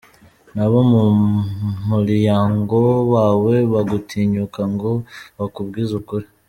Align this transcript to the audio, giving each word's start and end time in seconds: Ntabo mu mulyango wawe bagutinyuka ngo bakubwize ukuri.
Ntabo 0.53 0.77
mu 0.91 1.03
mulyango 1.89 2.81
wawe 3.13 3.55
bagutinyuka 3.73 4.61
ngo 4.73 4.91
bakubwize 5.37 5.93
ukuri. 6.01 6.27